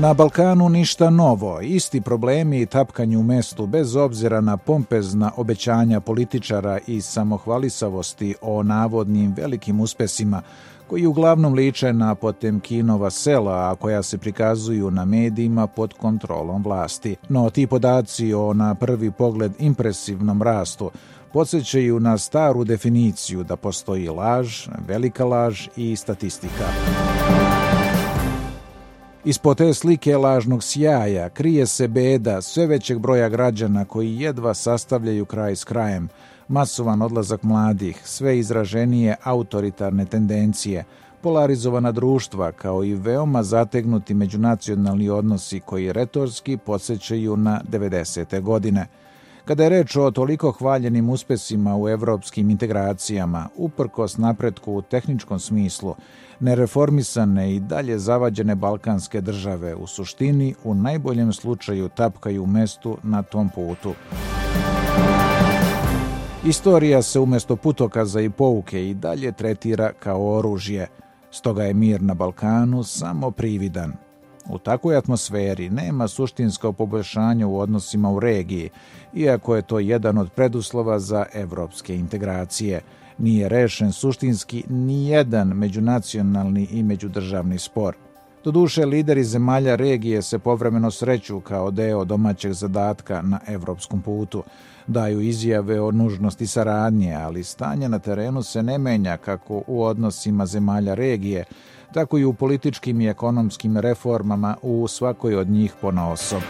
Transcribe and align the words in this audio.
Na 0.00 0.14
Balkanu 0.14 0.68
ništa 0.68 1.10
novo, 1.10 1.60
isti 1.60 2.00
problemi 2.00 2.60
i 2.60 2.66
tapkanju 2.66 3.20
u 3.20 3.22
mestu 3.22 3.66
bez 3.66 3.96
obzira 3.96 4.40
na 4.40 4.56
pompezna 4.56 5.32
obećanja 5.36 6.00
političara 6.00 6.78
i 6.86 7.00
samohvalisavosti 7.00 8.34
o 8.40 8.62
navodnim 8.62 9.34
velikim 9.36 9.80
uspesima 9.80 10.42
koji 10.86 11.06
uglavnom 11.06 11.54
liče 11.54 11.92
na 11.92 12.14
Potemkinova 12.14 13.10
sela, 13.10 13.70
a 13.70 13.74
koja 13.74 14.02
se 14.02 14.18
prikazuju 14.18 14.90
na 14.90 15.04
medijima 15.04 15.66
pod 15.66 15.94
kontrolom 15.94 16.62
vlasti. 16.62 17.16
No 17.28 17.50
ti 17.50 17.66
podaci 17.66 18.34
o 18.34 18.54
na 18.54 18.74
prvi 18.74 19.10
pogled 19.10 19.52
impresivnom 19.58 20.42
rastu 20.42 20.90
podsjećaju 21.32 22.00
na 22.00 22.18
staru 22.18 22.64
definiciju 22.64 23.44
da 23.44 23.56
postoji 23.56 24.08
laž, 24.08 24.68
velika 24.88 25.24
laž 25.24 25.68
i 25.76 25.96
statistika. 25.96 26.68
Ispod 29.28 29.56
te 29.56 29.74
slike 29.74 30.16
lažnog 30.16 30.62
sjaja 30.62 31.28
krije 31.28 31.66
se 31.66 31.88
beda 31.88 32.42
sve 32.42 32.66
većeg 32.66 32.98
broja 32.98 33.28
građana 33.28 33.84
koji 33.84 34.20
jedva 34.20 34.54
sastavljaju 34.54 35.24
kraj 35.24 35.56
s 35.56 35.64
krajem, 35.64 36.08
masovan 36.48 37.02
odlazak 37.02 37.42
mladih, 37.42 38.00
sve 38.04 38.38
izraženije 38.38 39.16
autoritarne 39.22 40.04
tendencije, 40.04 40.84
polarizovana 41.20 41.92
društva 41.92 42.52
kao 42.52 42.84
i 42.84 42.94
veoma 42.94 43.42
zategnuti 43.42 44.14
međunacionalni 44.14 45.10
odnosi 45.10 45.60
koji 45.60 45.92
retorski 45.92 46.56
podsjećaju 46.56 47.36
na 47.36 47.60
90. 47.70 48.40
godine– 48.40 48.86
Kada 49.48 49.64
je 49.64 49.68
reč 49.68 49.96
o 49.96 50.10
toliko 50.10 50.50
hvaljenim 50.52 51.10
uspesima 51.10 51.76
u 51.76 51.88
evropskim 51.88 52.50
integracijama, 52.50 53.48
uprkos 53.56 54.18
napretku 54.18 54.72
u 54.72 54.82
tehničkom 54.82 55.38
smislu, 55.38 55.94
nereformisane 56.40 57.54
i 57.54 57.60
dalje 57.60 57.98
zavađene 57.98 58.54
balkanske 58.54 59.20
države 59.20 59.74
u 59.74 59.86
suštini 59.86 60.54
u 60.64 60.74
najboljem 60.74 61.32
slučaju 61.32 61.88
tapkaju 61.88 62.42
u 62.42 62.46
mestu 62.46 62.98
na 63.02 63.22
tom 63.22 63.48
putu. 63.54 63.94
Istorija 66.44 67.02
se 67.02 67.20
umesto 67.20 67.56
putokaza 67.56 68.20
i 68.20 68.30
pouke 68.30 68.88
i 68.88 68.94
dalje 68.94 69.32
tretira 69.32 69.92
kao 69.92 70.36
oružje, 70.36 70.86
stoga 71.30 71.64
je 71.64 71.74
mir 71.74 72.02
na 72.02 72.14
Balkanu 72.14 72.82
samo 72.82 73.30
prividan– 73.30 73.92
U 74.48 74.58
takvoj 74.58 74.96
atmosferi 74.96 75.70
nema 75.70 76.08
suštinskog 76.08 76.76
poboljšanja 76.76 77.46
u 77.46 77.58
odnosima 77.58 78.10
u 78.10 78.20
regiji, 78.20 78.70
iako 79.14 79.56
je 79.56 79.62
to 79.62 79.78
jedan 79.78 80.18
od 80.18 80.30
preduslova 80.30 80.98
za 80.98 81.24
evropske 81.34 81.96
integracije. 81.96 82.80
Nije 83.18 83.48
rešen 83.48 83.92
suštinski 83.92 84.64
ni 84.68 85.08
jedan 85.08 85.48
međunacionalni 85.48 86.68
i 86.70 86.82
međudržavni 86.82 87.58
spor. 87.58 87.94
Doduše, 88.44 88.86
lideri 88.86 89.24
zemalja 89.24 89.74
regije 89.74 90.22
se 90.22 90.38
povremeno 90.38 90.90
sreću 90.90 91.40
kao 91.40 91.70
deo 91.70 92.04
domaćeg 92.04 92.52
zadatka 92.52 93.22
na 93.22 93.40
evropskom 93.46 94.02
putu. 94.02 94.42
Daju 94.86 95.20
izjave 95.20 95.80
o 95.80 95.90
nužnosti 95.90 96.46
saradnje, 96.46 97.14
ali 97.14 97.44
stanje 97.44 97.88
na 97.88 97.98
terenu 97.98 98.42
se 98.42 98.62
ne 98.62 98.78
menja 98.78 99.16
kako 99.16 99.62
u 99.66 99.82
odnosima 99.82 100.46
zemalja 100.46 100.94
regije, 100.94 101.44
tako 101.92 102.18
i 102.18 102.24
u 102.24 102.32
političkim 102.32 103.00
i 103.00 103.08
ekonomskim 103.08 103.76
reformama 103.76 104.56
u 104.62 104.88
svakoj 104.88 105.36
od 105.36 105.48
njih 105.48 105.74
ponaosob. 105.80 106.42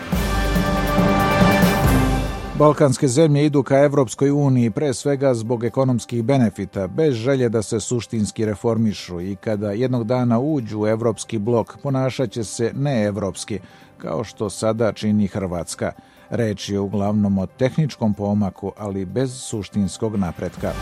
Balkanske 2.59 3.09
zemlje 3.09 3.47
idu 3.47 3.63
ka 3.63 3.79
Evropskoj 3.79 4.31
uniji 4.31 4.71
pre 4.71 4.95
svega 4.95 5.35
zbog 5.35 5.65
ekonomskih 5.65 6.25
benefita, 6.25 6.87
bez 6.87 7.15
želje 7.15 7.49
da 7.49 7.63
se 7.63 7.81
suštinski 7.81 8.45
reformišu 8.45 9.21
i 9.21 9.37
kada 9.37 9.71
jednog 9.71 10.05
dana 10.05 10.39
uđu 10.41 10.81
u 10.81 10.87
evropski 10.87 11.39
blok 11.39 11.77
ponašaće 11.83 12.45
se 12.45 12.73
neevropski, 12.75 13.59
kao 13.99 14.25
što 14.25 14.51
sada 14.51 14.93
čini 14.93 15.27
Hrvatska. 15.27 15.93
Reč 16.31 16.69
je 16.69 16.81
uglavnom 16.81 17.39
o 17.39 17.47
tehničkom 17.47 18.15
pomaku, 18.15 18.73
ali 18.77 19.05
bez 19.05 19.41
suštinskog 19.43 20.17
napretka. 20.17 20.73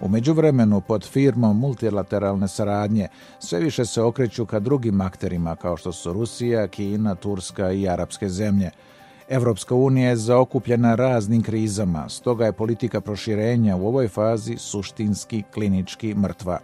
Umeđu 0.00 0.32
vremenu, 0.32 0.80
pod 0.80 1.04
firmom 1.04 1.58
multilateralne 1.58 2.48
saradnje, 2.48 3.08
sve 3.38 3.60
više 3.60 3.84
se 3.84 4.02
okreću 4.02 4.46
ka 4.46 4.58
drugim 4.58 5.00
akterima 5.00 5.56
kao 5.56 5.76
što 5.76 5.92
su 5.92 6.12
Rusija, 6.12 6.68
Kina, 6.68 7.14
Turska 7.14 7.72
i 7.72 7.88
arapske 7.88 8.28
zemlje. 8.28 8.70
Evropska 9.28 9.74
unija 9.74 10.08
je 10.08 10.16
zaokupljena 10.16 10.94
raznim 10.94 11.42
krizama, 11.42 12.08
stoga 12.08 12.46
je 12.46 12.52
politika 12.52 13.00
proširenja 13.00 13.76
u 13.76 13.86
ovoj 13.86 14.08
fazi 14.08 14.56
suštinski 14.58 15.42
klinički 15.54 16.14
mrtva. 16.14 16.58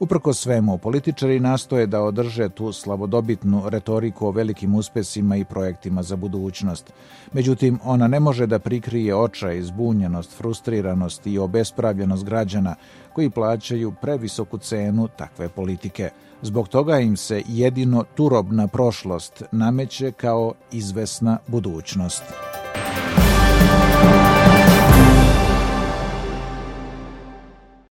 Uprko 0.00 0.34
svemu, 0.34 0.78
političari 0.78 1.40
nastoje 1.40 1.86
da 1.86 2.02
održe 2.02 2.48
tu 2.48 2.72
slavodobitnu 2.72 3.62
retoriku 3.68 4.26
o 4.26 4.30
velikim 4.30 4.74
uspesima 4.74 5.36
i 5.36 5.44
projektima 5.44 6.02
za 6.02 6.16
budućnost. 6.16 6.92
Međutim, 7.32 7.78
ona 7.84 8.08
ne 8.08 8.20
može 8.20 8.46
da 8.46 8.58
prikrije 8.58 9.14
očaj, 9.14 9.62
zbunjenost, 9.62 10.36
frustriranost 10.36 11.26
i 11.26 11.38
obespravljenost 11.38 12.24
građana 12.24 12.74
koji 13.12 13.30
plaćaju 13.30 13.92
previsoku 14.00 14.58
cenu 14.58 15.08
takve 15.08 15.48
politike. 15.48 16.10
Zbog 16.42 16.68
toga 16.68 16.98
im 16.98 17.16
se 17.16 17.42
jedino 17.48 18.04
turobna 18.14 18.68
prošlost 18.68 19.42
nameće 19.52 20.12
kao 20.12 20.54
izvesna 20.72 21.38
budućnost. 21.46 22.22